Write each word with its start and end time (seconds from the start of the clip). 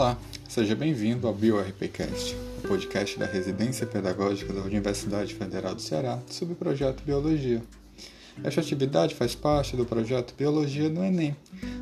Olá, 0.00 0.18
seja 0.48 0.74
bem-vindo 0.74 1.28
ao 1.28 1.34
BioRPcast, 1.34 2.34
o 2.64 2.68
podcast 2.68 3.18
da 3.18 3.26
Residência 3.26 3.86
Pedagógica 3.86 4.50
da 4.50 4.62
Universidade 4.62 5.34
Federal 5.34 5.74
do 5.74 5.82
Ceará 5.82 6.18
sobre 6.26 6.54
o 6.54 6.56
projeto 6.56 7.02
Biologia. 7.04 7.62
Esta 8.42 8.62
atividade 8.62 9.14
faz 9.14 9.34
parte 9.34 9.76
do 9.76 9.84
projeto 9.84 10.34
Biologia 10.38 10.88
do 10.88 11.04
Enem, 11.04 11.36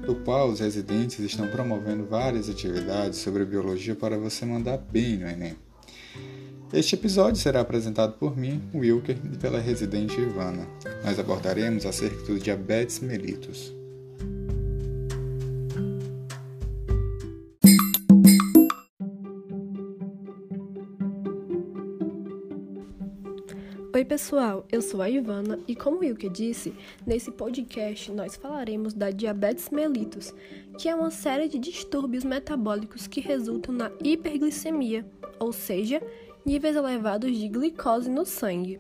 do 0.05 0.17
qual 0.17 0.49
os 0.49 0.59
residentes 0.59 1.21
estão 1.21 1.47
promovendo 1.47 2.07
várias 2.07 2.51
atividades 2.51 3.21
sobre 3.21 3.45
biologia 3.45 3.95
para 3.95 4.19
você 4.19 4.45
mandar 4.45 4.79
bem 4.79 5.17
no 5.17 5.29
Enem. 5.29 5.55
Este 6.73 6.97
episódio 6.97 7.41
será 7.41 7.61
apresentado 7.61 8.15
por 8.15 8.37
mim, 8.37 8.61
Wilker, 8.75 9.17
e 9.33 9.37
pela 9.37 9.61
residente 9.61 10.21
Ivana. 10.21 10.67
Nós 11.05 11.21
abordaremos 11.21 11.87
acerca 11.87 12.25
do 12.25 12.37
diabetes 12.37 12.99
mellitus. 12.99 13.78
Oi, 23.95 24.05
pessoal, 24.05 24.67
eu 24.71 24.83
sou 24.83 25.01
a 25.01 25.09
Ivana 25.09 25.59
e, 25.67 25.75
como 25.75 25.97
o 25.97 26.01
Wilke 26.01 26.29
disse, 26.29 26.75
nesse 27.07 27.31
podcast 27.31 28.13
nós 28.13 28.37
falaremos 28.37 28.93
da 28.93 29.11
diabetes 29.11 29.71
mellitus, 29.71 30.35
que 30.79 30.91
é 30.91 30.95
uma 30.95 31.11
série 31.11 31.49
de 31.49 31.59
distúrbios 31.59 32.23
metabólicos 32.23 33.07
que 33.07 33.23
resultam 33.23 33.75
na 33.75 33.91
hiperglicemia, 34.05 35.07
ou 35.41 35.55
seja, 35.55 36.03
níveis 36.45 36.77
elevados 36.77 37.35
de 37.35 37.49
glicose 37.49 38.11
no 38.11 38.27
sangue. 38.27 38.79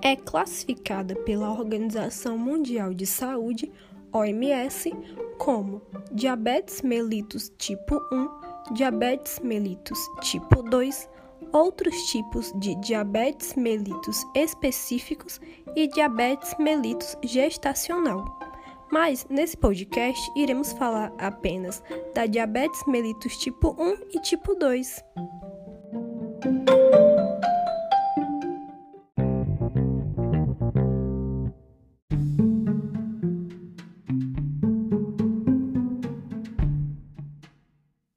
É 0.00 0.16
classificada 0.16 1.14
pela 1.14 1.52
Organização 1.52 2.38
Mundial 2.38 2.94
de 2.94 3.04
Saúde, 3.04 3.70
OMS, 4.10 4.90
como 5.36 5.82
diabetes 6.10 6.80
mellitus 6.80 7.52
tipo 7.58 8.00
1, 8.10 8.74
diabetes 8.74 9.38
mellitus 9.40 9.98
tipo 10.22 10.62
2, 10.62 11.08
outros 11.52 11.94
tipos 12.06 12.52
de 12.56 12.74
diabetes 12.76 13.54
mellitus 13.54 14.24
específicos 14.34 15.40
e 15.76 15.86
diabetes 15.88 16.54
mellitus 16.58 17.16
gestacional. 17.22 18.24
Mas 18.90 19.26
nesse 19.30 19.56
podcast 19.56 20.20
iremos 20.34 20.72
falar 20.72 21.12
apenas 21.18 21.82
da 22.14 22.26
diabetes 22.26 22.82
mellitus 22.86 23.36
tipo 23.36 23.74
1 23.78 24.16
e 24.16 24.20
tipo 24.20 24.54
2. 24.54 25.04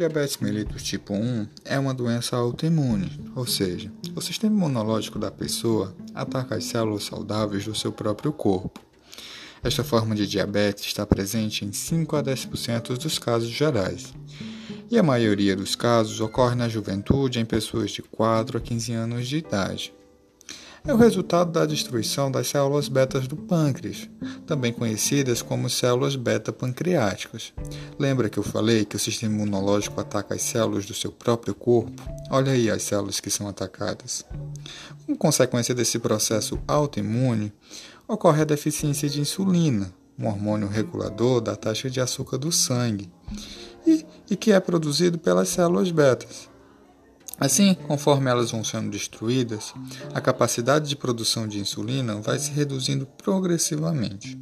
Diabetes 0.04 0.36
mellitus 0.42 0.84
tipo 0.84 1.14
1 1.14 1.48
é 1.64 1.80
uma 1.80 1.94
doença 1.94 2.36
autoimune, 2.36 3.10
ou 3.38 3.48
seja, 3.48 3.90
o 4.14 4.20
sistema 4.20 4.54
imunológico 4.54 5.18
da 5.18 5.32
pessoa 5.32 5.96
ataca 6.14 6.56
as 6.56 6.66
células 6.66 7.06
saudáveis 7.06 7.64
do 7.64 7.74
seu 7.74 7.90
próprio 7.90 8.34
corpo. 8.34 8.82
Esta 9.64 9.82
forma 9.82 10.14
de 10.14 10.28
diabetes 10.28 10.88
está 10.88 11.06
presente 11.06 11.64
em 11.64 11.72
5 11.72 12.18
a 12.18 12.22
10% 12.22 12.98
dos 12.98 13.18
casos 13.18 13.48
gerais, 13.48 14.14
e 14.92 15.00
a 15.00 15.04
maioria 15.04 15.56
dos 15.56 15.74
casos 15.74 16.20
ocorre 16.20 16.56
na 16.56 16.68
juventude 16.68 17.40
em 17.40 17.46
pessoas 17.46 17.92
de 17.92 18.02
4 18.02 18.58
a 18.58 18.62
15 18.62 18.92
anos 18.92 19.26
de 19.26 19.38
idade 19.38 19.94
é 20.86 20.94
o 20.94 20.98
resultado 20.98 21.50
da 21.50 21.66
destruição 21.66 22.30
das 22.30 22.48
células 22.48 22.90
betas 22.90 23.26
do 23.26 23.38
pâncreas, 23.38 24.10
também 24.46 24.74
conhecidas 24.74 25.42
como 25.42 25.70
células 25.70 26.18
beta-pancreáticas. 26.18 27.54
Lembra 27.98 28.30
que 28.30 28.38
eu 28.38 28.44
falei 28.44 28.84
que 28.84 28.98
o 28.98 29.00
sistema 29.00 29.34
imunológico 29.34 30.02
ataca 30.02 30.36
as 30.36 30.42
células 30.42 30.86
do 30.86 30.94
seu 30.94 31.12
próprio 31.12 31.56
corpo? 31.56 31.92
Olha 32.30 32.52
aí 32.52 32.70
as 32.70 32.84
células 32.84 33.22
que 33.22 33.30
são 33.30 33.48
atacadas. 33.48 34.26
Como 35.06 35.18
consequência 35.18 35.74
desse 35.74 36.00
processo 36.00 36.60
autoimune, 36.68 37.54
ocorre 38.06 38.42
a 38.42 38.46
deficiência 38.46 39.08
de 39.08 39.22
insulina, 39.22 39.94
um 40.20 40.28
hormônio 40.28 40.68
regulador 40.68 41.40
da 41.40 41.56
taxa 41.56 41.90
de 41.90 42.02
açúcar 42.02 42.38
do 42.38 42.52
sangue, 42.52 43.10
e, 43.88 44.06
e 44.30 44.36
que 44.36 44.52
é 44.52 44.60
produzido 44.60 45.18
pelas 45.18 45.48
células 45.48 45.92
betas. 45.92 46.50
Assim, 47.44 47.74
conforme 47.74 48.32
elas 48.32 48.52
vão 48.52 48.64
sendo 48.64 48.90
destruídas, 48.90 49.74
a 50.14 50.22
capacidade 50.22 50.88
de 50.88 50.96
produção 50.96 51.46
de 51.46 51.60
insulina 51.60 52.16
vai 52.22 52.40
se 52.40 52.50
reduzindo 52.52 53.06
progressivamente. 53.06 54.42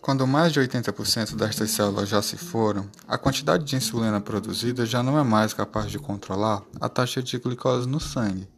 Quando 0.00 0.24
mais 0.24 0.52
de 0.52 0.60
80% 0.60 1.34
destas 1.34 1.72
células 1.72 2.08
já 2.08 2.22
se 2.22 2.36
foram, 2.36 2.88
a 3.08 3.18
quantidade 3.18 3.64
de 3.64 3.74
insulina 3.74 4.20
produzida 4.20 4.86
já 4.86 5.02
não 5.02 5.18
é 5.18 5.24
mais 5.24 5.52
capaz 5.52 5.90
de 5.90 5.98
controlar 5.98 6.62
a 6.80 6.88
taxa 6.88 7.20
de 7.20 7.36
glicose 7.36 7.88
no 7.88 7.98
sangue. 7.98 8.48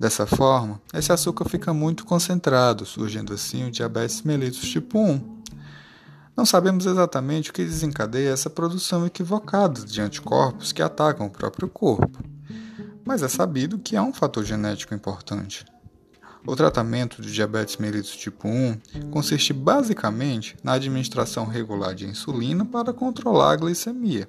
Dessa 0.00 0.24
forma, 0.24 0.80
esse 0.94 1.12
açúcar 1.12 1.46
fica 1.50 1.74
muito 1.74 2.06
concentrado, 2.06 2.86
surgindo 2.86 3.34
assim 3.34 3.66
o 3.66 3.70
diabetes 3.70 4.22
mellitus 4.22 4.66
tipo 4.66 4.98
1. 4.98 5.42
Não 6.34 6.46
sabemos 6.46 6.86
exatamente 6.86 7.50
o 7.50 7.52
que 7.52 7.66
desencadeia 7.66 8.30
essa 8.30 8.48
produção 8.48 9.04
equivocada 9.04 9.82
de 9.84 10.00
anticorpos 10.00 10.72
que 10.72 10.80
atacam 10.80 11.26
o 11.26 11.30
próprio 11.30 11.68
corpo 11.68 12.32
mas 13.04 13.22
é 13.22 13.28
sabido 13.28 13.78
que 13.78 13.96
há 13.96 14.02
um 14.02 14.12
fator 14.12 14.44
genético 14.44 14.94
importante. 14.94 15.64
O 16.44 16.56
tratamento 16.56 17.22
de 17.22 17.32
diabetes 17.32 17.76
mellitus 17.76 18.16
tipo 18.16 18.48
1 18.48 19.10
consiste 19.10 19.52
basicamente 19.52 20.56
na 20.62 20.72
administração 20.72 21.46
regular 21.46 21.94
de 21.94 22.06
insulina 22.06 22.64
para 22.64 22.92
controlar 22.92 23.52
a 23.52 23.56
glicemia. 23.56 24.28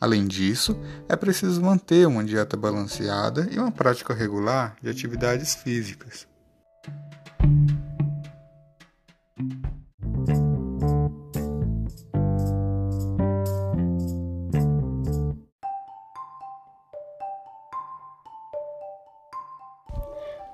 Além 0.00 0.26
disso, 0.26 0.76
é 1.08 1.16
preciso 1.16 1.60
manter 1.60 2.06
uma 2.06 2.24
dieta 2.24 2.56
balanceada 2.56 3.48
e 3.50 3.58
uma 3.58 3.70
prática 3.70 4.14
regular 4.14 4.76
de 4.82 4.88
atividades 4.88 5.54
físicas. 5.54 6.26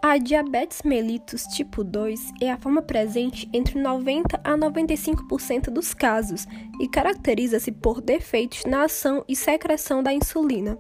A 0.09 0.17
diabetes 0.17 0.81
mellitus 0.87 1.43
tipo 1.49 1.85
2 1.85 2.33
é 2.41 2.51
a 2.51 2.57
forma 2.57 2.81
presente 2.81 3.47
entre 3.53 3.79
90 3.79 4.41
a 4.43 4.57
95% 4.57 5.65
dos 5.69 5.93
casos 5.93 6.47
e 6.81 6.89
caracteriza-se 6.89 7.71
por 7.71 8.01
defeitos 8.01 8.65
na 8.65 8.85
ação 8.85 9.23
e 9.29 9.37
secreção 9.37 10.03
da 10.03 10.11
insulina. 10.11 10.79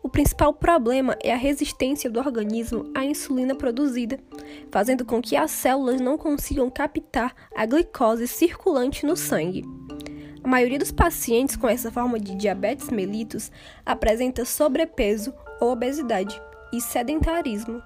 O 0.00 0.08
principal 0.08 0.54
problema 0.54 1.16
é 1.24 1.32
a 1.32 1.36
resistência 1.36 2.08
do 2.08 2.20
organismo 2.20 2.88
à 2.94 3.04
insulina 3.04 3.52
produzida, 3.52 4.20
fazendo 4.70 5.04
com 5.04 5.20
que 5.20 5.34
as 5.34 5.50
células 5.50 6.00
não 6.00 6.16
consigam 6.16 6.70
captar 6.70 7.34
a 7.56 7.66
glicose 7.66 8.28
circulante 8.28 9.04
no 9.04 9.16
sangue. 9.16 9.64
A 10.40 10.46
maioria 10.46 10.78
dos 10.78 10.92
pacientes 10.92 11.56
com 11.56 11.68
essa 11.68 11.90
forma 11.90 12.20
de 12.20 12.36
diabetes 12.36 12.90
mellitus 12.90 13.50
apresenta 13.84 14.44
sobrepeso 14.44 15.34
ou 15.60 15.72
obesidade 15.72 16.40
e 16.72 16.80
sedentarismo 16.80 17.82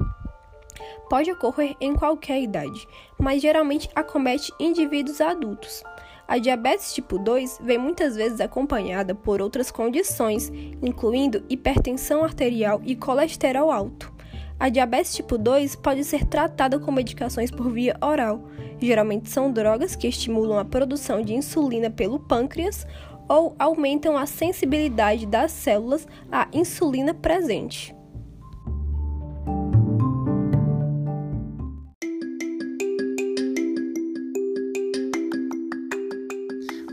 pode 1.08 1.30
ocorrer 1.30 1.76
em 1.80 1.94
qualquer 1.94 2.40
idade, 2.40 2.86
mas 3.18 3.42
geralmente 3.42 3.88
acomete 3.94 4.52
indivíduos 4.58 5.20
adultos. 5.20 5.82
A 6.28 6.38
diabetes 6.38 6.92
tipo 6.92 7.18
2 7.18 7.60
vem 7.62 7.78
muitas 7.78 8.16
vezes 8.16 8.40
acompanhada 8.40 9.14
por 9.14 9.40
outras 9.40 9.70
condições, 9.70 10.50
incluindo 10.82 11.44
hipertensão 11.48 12.24
arterial 12.24 12.80
e 12.84 12.96
colesterol 12.96 13.70
alto. 13.70 14.12
A 14.58 14.68
diabetes 14.68 15.14
tipo 15.14 15.38
2 15.38 15.76
pode 15.76 16.02
ser 16.02 16.24
tratada 16.24 16.78
com 16.78 16.90
medicações 16.90 17.50
por 17.50 17.70
via 17.70 17.96
oral. 18.02 18.42
Geralmente 18.80 19.30
são 19.30 19.52
drogas 19.52 19.94
que 19.94 20.08
estimulam 20.08 20.58
a 20.58 20.64
produção 20.64 21.22
de 21.22 21.34
insulina 21.34 21.90
pelo 21.90 22.18
pâncreas 22.18 22.86
ou 23.28 23.54
aumentam 23.58 24.16
a 24.16 24.26
sensibilidade 24.26 25.26
das 25.26 25.52
células 25.52 26.06
à 26.30 26.48
insulina 26.52 27.14
presente. 27.14 27.95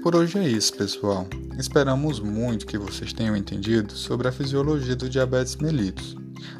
Por 0.03 0.15
hoje 0.17 0.37
é 0.37 0.45
isso, 0.45 0.75
pessoal. 0.75 1.25
Esperamos 1.57 2.19
muito 2.19 2.67
que 2.67 2.77
vocês 2.77 3.13
tenham 3.13 3.37
entendido 3.37 3.93
sobre 3.93 4.27
a 4.27 4.33
fisiologia 4.33 4.97
do 4.97 5.09
diabetes 5.09 5.55
mellitus. 5.55 6.17